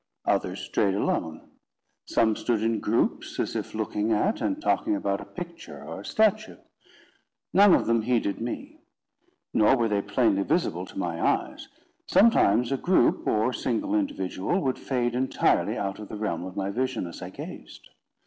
[0.25, 1.47] Others strayed alone.
[2.07, 6.05] Some stood in groups, as if looking at and talking about a picture or a
[6.05, 6.57] statue.
[7.53, 8.79] None of them heeded me.
[9.53, 11.67] Nor were they plainly visible to my eyes.
[12.07, 16.71] Sometimes a group, or single individual, would fade entirely out of the realm of my
[16.71, 17.87] vision as I gazed.